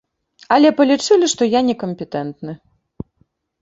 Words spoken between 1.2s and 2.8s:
што я некампетэнтны.